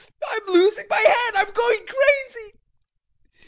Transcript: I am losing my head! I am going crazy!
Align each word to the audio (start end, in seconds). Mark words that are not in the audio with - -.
I 0.27 0.37
am 0.41 0.51
losing 0.51 0.87
my 0.89 0.97
head! 0.97 1.35
I 1.35 1.41
am 1.43 1.53
going 1.53 1.85
crazy! 1.85 2.53